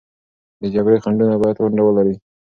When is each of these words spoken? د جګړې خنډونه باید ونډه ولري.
د 0.61 0.63
جګړې 0.73 0.97
خنډونه 1.03 1.35
باید 1.43 1.57
ونډه 1.59 1.81
ولري. 1.85 2.15